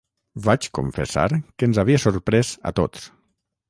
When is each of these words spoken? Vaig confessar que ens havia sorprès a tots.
Vaig 0.47 0.65
confessar 0.77 1.27
que 1.41 1.71
ens 1.71 1.81
havia 1.85 2.03
sorprès 2.09 2.57
a 2.73 2.77
tots. 2.83 3.11